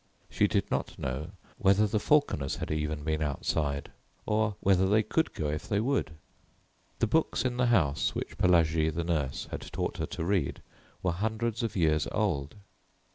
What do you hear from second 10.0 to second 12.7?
to read were hundreds of years old.